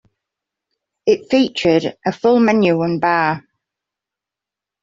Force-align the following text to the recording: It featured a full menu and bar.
It 1.05 1.29
featured 1.29 1.95
a 2.07 2.11
full 2.11 2.39
menu 2.39 2.81
and 2.81 2.99
bar. 2.99 3.43